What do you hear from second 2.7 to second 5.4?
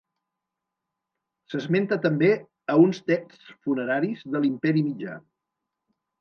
a uns texts funeraris de l'Imperi mitjà.